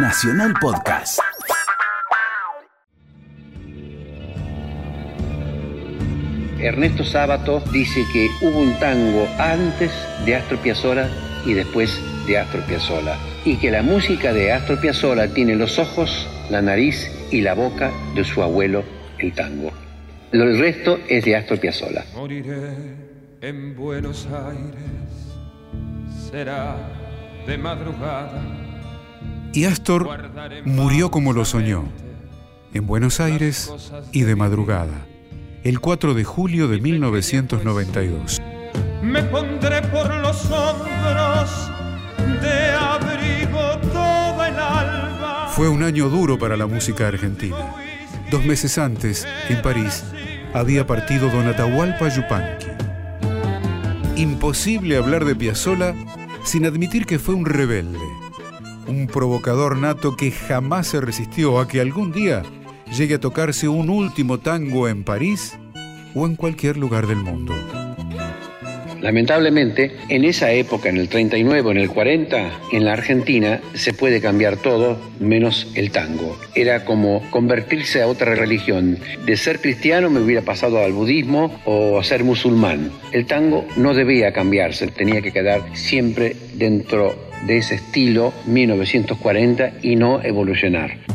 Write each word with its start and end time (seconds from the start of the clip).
Nacional 0.00 0.54
Podcast. 0.60 1.18
Ernesto 6.60 7.04
Sábato 7.04 7.60
dice 7.72 8.04
que 8.12 8.28
hubo 8.40 8.60
un 8.60 8.78
tango 8.78 9.26
antes 9.38 9.90
de 10.24 10.36
Astor 10.36 10.58
Piazzolla 10.58 11.08
y 11.44 11.54
después 11.54 12.00
de 12.28 12.38
Astor 12.38 12.62
Piazzolla 12.62 13.16
y 13.44 13.56
que 13.56 13.72
la 13.72 13.82
música 13.82 14.32
de 14.32 14.52
Astor 14.52 14.80
Piazzolla 14.80 15.34
tiene 15.34 15.56
los 15.56 15.80
ojos, 15.80 16.28
la 16.48 16.62
nariz 16.62 17.10
y 17.32 17.40
la 17.40 17.54
boca 17.54 17.90
de 18.14 18.24
su 18.24 18.40
abuelo 18.40 18.84
el 19.18 19.34
tango. 19.34 19.72
El 20.30 20.60
resto 20.60 21.00
es 21.08 21.24
de 21.24 21.34
Astor 21.34 21.58
Piazzolla. 21.58 22.04
Moriré 22.14 22.94
en 23.40 23.74
Buenos 23.74 24.26
Aires, 24.26 26.30
será 26.30 26.76
de 27.48 27.58
madrugada. 27.58 28.67
Y 29.52 29.64
Astor 29.64 30.08
murió 30.64 31.10
como 31.10 31.32
lo 31.32 31.44
soñó, 31.44 31.84
en 32.74 32.86
Buenos 32.86 33.20
Aires 33.20 33.72
y 34.12 34.22
de 34.22 34.36
madrugada, 34.36 35.06
el 35.64 35.80
4 35.80 36.14
de 36.14 36.24
julio 36.24 36.68
de 36.68 36.80
1992. 36.80 38.40
Me 39.02 39.22
pondré 39.24 39.82
por 39.82 40.14
los 40.16 40.44
hombros 40.50 41.70
de 42.42 42.70
abrigo 42.72 43.78
todo 43.92 44.44
el 44.44 44.54
alba. 44.54 45.48
Fue 45.50 45.68
un 45.68 45.82
año 45.82 46.08
duro 46.08 46.38
para 46.38 46.56
la 46.56 46.66
música 46.66 47.08
argentina. 47.08 47.74
Dos 48.30 48.44
meses 48.44 48.76
antes, 48.76 49.26
en 49.48 49.62
París, 49.62 50.04
había 50.52 50.86
partido 50.86 51.30
Don 51.30 51.46
Atahualpa 51.46 52.08
Yupanqui. 52.08 52.66
Imposible 54.16 54.96
hablar 54.96 55.24
de 55.24 55.34
Piazzolla 55.34 55.94
sin 56.44 56.66
admitir 56.66 57.06
que 57.06 57.18
fue 57.18 57.34
un 57.34 57.46
rebelde, 57.46 57.98
un 58.88 59.06
provocador 59.06 59.76
nato 59.76 60.16
que 60.16 60.30
jamás 60.30 60.88
se 60.88 61.00
resistió 61.00 61.60
a 61.60 61.68
que 61.68 61.80
algún 61.80 62.10
día 62.12 62.42
llegue 62.96 63.16
a 63.16 63.20
tocarse 63.20 63.68
un 63.68 63.90
último 63.90 64.38
tango 64.38 64.88
en 64.88 65.04
París 65.04 65.58
o 66.14 66.26
en 66.26 66.36
cualquier 66.36 66.76
lugar 66.76 67.06
del 67.06 67.18
mundo. 67.18 67.54
Lamentablemente, 69.00 69.92
en 70.08 70.24
esa 70.24 70.50
época, 70.50 70.88
en 70.88 70.96
el 70.96 71.08
39 71.08 71.68
o 71.68 71.70
en 71.70 71.76
el 71.76 71.88
40, 71.88 72.50
en 72.72 72.84
la 72.84 72.94
Argentina 72.94 73.60
se 73.74 73.92
puede 73.92 74.20
cambiar 74.20 74.56
todo 74.56 74.98
menos 75.20 75.70
el 75.76 75.92
tango. 75.92 76.36
Era 76.56 76.84
como 76.84 77.22
convertirse 77.30 78.02
a 78.02 78.08
otra 78.08 78.34
religión. 78.34 78.98
De 79.24 79.36
ser 79.36 79.60
cristiano 79.60 80.10
me 80.10 80.20
hubiera 80.20 80.42
pasado 80.42 80.82
al 80.82 80.92
budismo 80.92 81.60
o 81.64 82.00
a 82.00 82.04
ser 82.04 82.24
musulmán. 82.24 82.90
El 83.12 83.26
tango 83.26 83.64
no 83.76 83.94
debía 83.94 84.32
cambiarse, 84.32 84.88
tenía 84.88 85.22
que 85.22 85.32
quedar 85.32 85.62
siempre 85.74 86.34
dentro 86.54 87.27
de 87.46 87.58
ese 87.58 87.76
estilo 87.76 88.32
1940 88.46 89.72
y 89.82 89.96
no 89.96 90.22
evolucionar. 90.22 91.08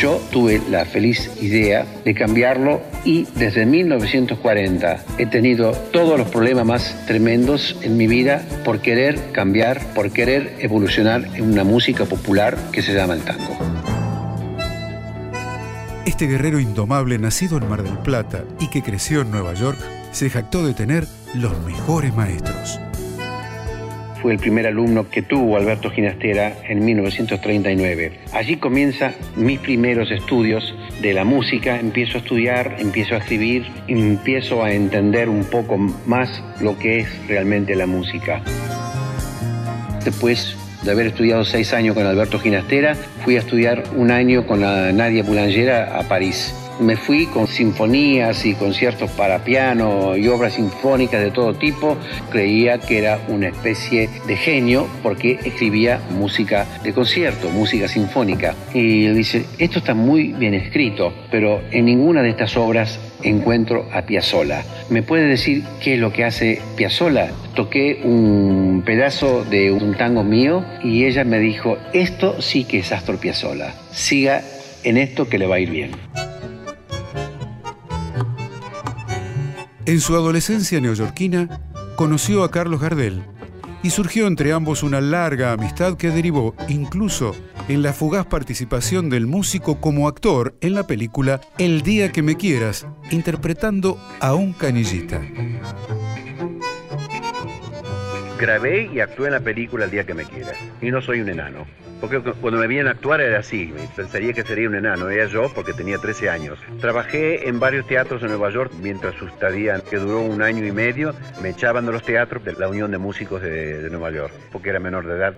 Yo 0.00 0.20
tuve 0.32 0.60
la 0.70 0.84
feliz 0.84 1.30
idea 1.40 1.86
de 2.04 2.14
cambiarlo 2.14 2.82
y 3.04 3.26
desde 3.36 3.64
1940 3.64 5.04
he 5.18 5.26
tenido 5.26 5.72
todos 5.72 6.18
los 6.18 6.28
problemas 6.28 6.66
más 6.66 7.06
tremendos 7.06 7.76
en 7.80 7.96
mi 7.96 8.08
vida 8.08 8.44
por 8.64 8.80
querer 8.80 9.30
cambiar, 9.32 9.80
por 9.94 10.10
querer 10.10 10.56
evolucionar 10.58 11.24
en 11.34 11.44
una 11.44 11.62
música 11.62 12.06
popular 12.06 12.58
que 12.72 12.82
se 12.82 12.92
llama 12.92 13.14
el 13.14 13.22
tango. 13.22 13.56
Este 16.04 16.26
guerrero 16.26 16.58
indomable 16.58 17.18
nacido 17.18 17.56
en 17.56 17.68
Mar 17.68 17.82
del 17.82 17.98
Plata 17.98 18.44
y 18.60 18.68
que 18.68 18.82
creció 18.82 19.22
en 19.22 19.30
Nueva 19.30 19.54
York 19.54 19.78
se 20.10 20.28
jactó 20.28 20.66
de 20.66 20.74
tener 20.74 21.06
los 21.34 21.58
mejores 21.64 22.14
maestros 22.14 22.80
fue 24.24 24.32
el 24.32 24.38
primer 24.38 24.66
alumno 24.66 25.10
que 25.10 25.20
tuvo 25.20 25.58
Alberto 25.58 25.90
Ginastera 25.90 26.56
en 26.66 26.82
1939. 26.82 28.20
Allí 28.32 28.56
comienza 28.56 29.12
mis 29.36 29.60
primeros 29.60 30.10
estudios 30.10 30.74
de 31.02 31.12
la 31.12 31.24
música, 31.24 31.78
empiezo 31.78 32.16
a 32.16 32.20
estudiar, 32.22 32.76
empiezo 32.78 33.16
a 33.16 33.18
escribir, 33.18 33.66
empiezo 33.86 34.64
a 34.64 34.72
entender 34.72 35.28
un 35.28 35.44
poco 35.44 35.76
más 35.76 36.42
lo 36.62 36.78
que 36.78 37.00
es 37.00 37.28
realmente 37.28 37.76
la 37.76 37.84
música. 37.84 38.40
Después 40.02 40.56
de 40.84 40.90
haber 40.90 41.06
estudiado 41.08 41.44
seis 41.44 41.72
años 41.72 41.94
con 41.94 42.06
Alberto 42.06 42.38
Ginastera, 42.38 42.94
fui 43.24 43.36
a 43.36 43.40
estudiar 43.40 43.84
un 43.96 44.10
año 44.10 44.46
con 44.46 44.60
la 44.60 44.92
Nadia 44.92 45.22
Boulangera 45.22 45.98
a 45.98 46.02
París 46.08 46.54
me 46.80 46.96
fui 46.96 47.26
con 47.26 47.46
sinfonías 47.46 48.44
y 48.46 48.54
conciertos 48.54 49.10
para 49.12 49.44
piano 49.44 50.16
y 50.16 50.26
obras 50.28 50.54
sinfónicas 50.54 51.22
de 51.22 51.30
todo 51.30 51.54
tipo. 51.54 51.96
Creía 52.30 52.78
que 52.78 52.98
era 52.98 53.20
una 53.28 53.48
especie 53.48 54.08
de 54.26 54.36
genio 54.36 54.88
porque 55.02 55.38
escribía 55.44 56.00
música 56.10 56.66
de 56.82 56.92
concierto, 56.92 57.50
música 57.50 57.88
sinfónica. 57.88 58.54
Y 58.72 59.06
él 59.06 59.14
dice, 59.14 59.46
esto 59.58 59.78
está 59.78 59.94
muy 59.94 60.32
bien 60.32 60.54
escrito, 60.54 61.12
pero 61.30 61.62
en 61.70 61.84
ninguna 61.86 62.22
de 62.22 62.30
estas 62.30 62.56
obras 62.56 62.98
encuentro 63.24 63.88
a 63.92 64.02
Piazzolla. 64.02 64.62
¿Me 64.90 65.02
puede 65.02 65.26
decir 65.26 65.64
qué 65.82 65.94
es 65.94 66.00
lo 66.00 66.12
que 66.12 66.24
hace 66.24 66.60
Piazzolla? 66.76 67.30
Toqué 67.54 68.00
un 68.04 68.82
pedazo 68.84 69.44
de 69.44 69.72
un 69.72 69.96
tango 69.96 70.22
mío 70.22 70.64
y 70.82 71.04
ella 71.04 71.24
me 71.24 71.38
dijo, 71.38 71.78
esto 71.92 72.40
sí 72.40 72.64
que 72.64 72.78
es 72.80 72.92
Astor 72.92 73.18
Piazzolla. 73.18 73.74
Siga 73.92 74.42
en 74.84 74.98
esto 74.98 75.28
que 75.28 75.38
le 75.38 75.46
va 75.46 75.56
a 75.56 75.60
ir 75.60 75.70
bien. 75.70 75.90
En 79.86 80.00
su 80.00 80.14
adolescencia 80.14 80.80
neoyorquina, 80.80 81.60
conoció 81.96 82.42
a 82.42 82.50
Carlos 82.50 82.80
Gardel 82.80 83.22
y 83.82 83.90
surgió 83.90 84.26
entre 84.26 84.52
ambos 84.52 84.82
una 84.82 85.00
larga 85.00 85.52
amistad 85.52 85.96
que 85.96 86.08
derivó 86.08 86.54
incluso 86.68 87.34
en 87.68 87.82
la 87.82 87.92
fugaz 87.92 88.26
participación 88.26 89.08
del 89.08 89.26
músico 89.26 89.80
como 89.80 90.06
actor 90.06 90.54
en 90.60 90.74
la 90.74 90.86
película 90.86 91.40
El 91.58 91.82
día 91.82 92.12
que 92.12 92.22
me 92.22 92.36
quieras, 92.36 92.86
interpretando 93.10 93.98
a 94.20 94.34
un 94.34 94.52
canillita. 94.52 95.20
Grabé 98.38 98.90
y 98.92 99.00
actué 99.00 99.26
en 99.26 99.32
la 99.32 99.40
película 99.40 99.86
El 99.86 99.90
día 99.90 100.04
que 100.04 100.14
me 100.14 100.24
quieras, 100.24 100.56
y 100.82 100.90
no 100.90 101.00
soy 101.00 101.20
un 101.20 101.30
enano. 101.30 101.66
Porque 102.00 102.20
cuando 102.20 102.60
me 102.60 102.66
veían 102.66 102.86
actuar 102.86 103.22
era 103.22 103.38
así, 103.38 103.72
pensaría 103.96 104.34
que 104.34 104.42
sería 104.42 104.68
un 104.68 104.74
enano, 104.74 105.08
era 105.08 105.26
yo 105.26 105.50
porque 105.54 105.72
tenía 105.72 105.96
13 105.96 106.28
años. 106.28 106.58
Trabajé 106.78 107.48
en 107.48 107.58
varios 107.58 107.86
teatros 107.86 108.22
en 108.22 108.28
Nueva 108.28 108.50
York 108.50 108.72
mientras 108.82 109.14
su 109.14 109.26
que 109.88 109.96
duró 109.96 110.20
un 110.20 110.42
año 110.42 110.66
y 110.66 110.72
medio, 110.72 111.14
me 111.40 111.50
echaban 111.50 111.86
de 111.86 111.92
los 111.92 112.02
teatros 112.02 112.44
de 112.44 112.52
la 112.54 112.68
Unión 112.68 112.90
de 112.90 112.98
Músicos 112.98 113.40
de, 113.40 113.88
Nueva 113.90 114.10
York, 114.10 114.34
porque 114.52 114.68
era 114.70 114.80
menor 114.80 115.06
de 115.06 115.14
edad. 115.14 115.34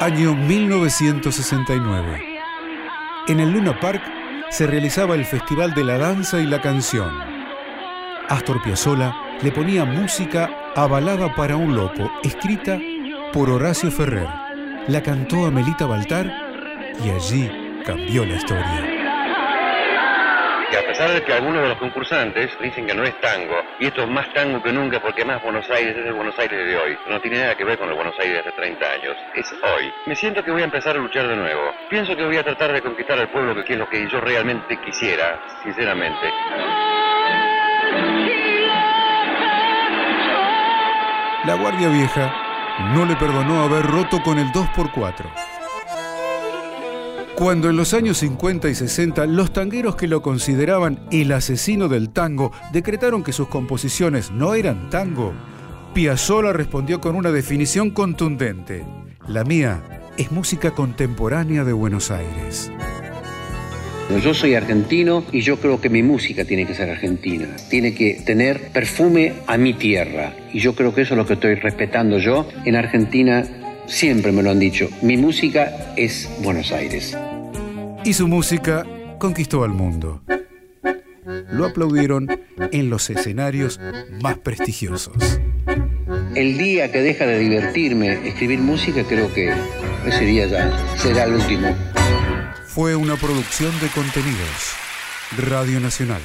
Año 0.00 0.34
1969. 0.34 2.40
En 3.28 3.40
el 3.40 3.52
Luna 3.52 3.78
Park 3.78 4.02
se 4.50 4.66
realizaba 4.66 5.14
el 5.14 5.24
Festival 5.24 5.74
de 5.74 5.84
la 5.84 5.98
Danza 5.98 6.40
y 6.40 6.46
la 6.46 6.60
Canción. 6.60 7.12
Astor 8.28 8.60
Piazzolla 8.62 9.14
le 9.42 9.52
ponía 9.52 9.84
música 9.84 10.50
a 10.74 10.86
Balada 10.86 11.34
para 11.34 11.56
un 11.56 11.76
Loco, 11.76 12.10
escrita 12.22 12.78
por 13.32 13.50
Horacio 13.50 13.90
Ferrer. 13.90 14.28
La 14.88 15.02
cantó 15.02 15.46
Amelita 15.46 15.86
Baltar 15.86 16.32
y 17.04 17.10
allí 17.10 17.50
cambió 17.84 18.24
la 18.24 18.36
historia. 18.36 18.89
Y 20.72 20.76
a 20.76 20.86
pesar 20.86 21.10
de 21.10 21.22
que 21.22 21.32
algunos 21.32 21.62
de 21.62 21.68
los 21.68 21.78
concursantes 21.78 22.50
dicen 22.60 22.86
que 22.86 22.94
no 22.94 23.02
es 23.02 23.20
tango, 23.20 23.56
y 23.80 23.86
esto 23.86 24.02
es 24.02 24.08
más 24.08 24.32
tango 24.32 24.62
que 24.62 24.72
nunca 24.72 25.00
porque 25.00 25.24
más 25.24 25.42
Buenos 25.42 25.68
Aires 25.68 25.96
es 25.96 26.06
el 26.06 26.12
Buenos 26.12 26.38
Aires 26.38 26.64
de 26.64 26.76
hoy, 26.76 26.96
no 27.08 27.20
tiene 27.20 27.38
nada 27.38 27.56
que 27.56 27.64
ver 27.64 27.76
con 27.76 27.88
el 27.88 27.96
Buenos 27.96 28.14
Aires 28.20 28.34
de 28.34 28.40
hace 28.40 28.52
30 28.52 28.86
años, 28.86 29.16
es 29.34 29.52
hoy. 29.52 29.92
Me 30.06 30.14
siento 30.14 30.44
que 30.44 30.52
voy 30.52 30.62
a 30.62 30.66
empezar 30.66 30.94
a 30.94 31.00
luchar 31.00 31.26
de 31.26 31.34
nuevo. 31.34 31.72
Pienso 31.88 32.16
que 32.16 32.24
voy 32.24 32.36
a 32.36 32.44
tratar 32.44 32.72
de 32.72 32.82
conquistar 32.82 33.18
al 33.18 33.28
pueblo 33.30 33.64
que 33.64 33.72
es 33.72 33.78
lo 33.78 33.88
que 33.88 34.08
yo 34.08 34.20
realmente 34.20 34.78
quisiera, 34.80 35.40
sinceramente. 35.64 36.30
La 41.46 41.54
Guardia 41.54 41.88
Vieja 41.88 42.32
no 42.94 43.04
le 43.06 43.16
perdonó 43.16 43.64
haber 43.64 43.84
roto 43.86 44.22
con 44.22 44.38
el 44.38 44.52
2x4. 44.52 45.49
Cuando 47.40 47.70
en 47.70 47.76
los 47.78 47.94
años 47.94 48.18
50 48.18 48.68
y 48.68 48.74
60 48.74 49.24
los 49.24 49.50
tangueros 49.50 49.96
que 49.96 50.06
lo 50.06 50.20
consideraban 50.20 51.00
el 51.10 51.32
asesino 51.32 51.88
del 51.88 52.10
tango 52.10 52.52
decretaron 52.70 53.24
que 53.24 53.32
sus 53.32 53.48
composiciones 53.48 54.30
no 54.30 54.52
eran 54.52 54.90
tango, 54.90 55.32
Piazzolla 55.94 56.52
respondió 56.52 57.00
con 57.00 57.16
una 57.16 57.32
definición 57.32 57.92
contundente. 57.92 58.84
La 59.26 59.42
mía 59.44 59.80
es 60.18 60.30
música 60.30 60.72
contemporánea 60.72 61.64
de 61.64 61.72
Buenos 61.72 62.10
Aires. 62.10 62.70
Yo 64.22 64.34
soy 64.34 64.54
argentino 64.54 65.24
y 65.32 65.40
yo 65.40 65.56
creo 65.58 65.80
que 65.80 65.88
mi 65.88 66.02
música 66.02 66.44
tiene 66.44 66.66
que 66.66 66.74
ser 66.74 66.90
argentina, 66.90 67.46
tiene 67.70 67.94
que 67.94 68.20
tener 68.26 68.70
perfume 68.70 69.32
a 69.46 69.56
mi 69.56 69.72
tierra. 69.72 70.34
Y 70.52 70.58
yo 70.58 70.74
creo 70.74 70.94
que 70.94 71.02
eso 71.02 71.14
es 71.14 71.18
lo 71.18 71.24
que 71.24 71.34
estoy 71.34 71.54
respetando 71.54 72.18
yo. 72.18 72.46
En 72.66 72.76
Argentina 72.76 73.46
siempre 73.90 74.32
me 74.32 74.42
lo 74.42 74.50
han 74.50 74.58
dicho, 74.58 74.88
mi 75.02 75.16
música 75.16 75.92
es 75.96 76.30
Buenos 76.42 76.72
Aires. 76.72 77.16
Y 78.04 78.14
su 78.14 78.28
música 78.28 78.86
conquistó 79.18 79.64
al 79.64 79.70
mundo. 79.70 80.22
Lo 81.50 81.66
aplaudieron 81.66 82.28
en 82.72 82.88
los 82.88 83.10
escenarios 83.10 83.78
más 84.22 84.38
prestigiosos. 84.38 85.40
El 86.34 86.56
día 86.56 86.90
que 86.90 87.02
deja 87.02 87.26
de 87.26 87.38
divertirme 87.38 88.28
escribir 88.28 88.60
música, 88.60 89.04
creo 89.04 89.32
que 89.34 89.52
ese 90.06 90.24
día 90.24 90.46
ya 90.46 90.96
será 90.96 91.24
el 91.24 91.34
último. 91.34 91.76
Fue 92.66 92.94
una 92.96 93.16
producción 93.16 93.72
de 93.80 93.88
contenidos. 93.88 94.74
Radio 95.36 95.80
Nacional. 95.80 96.22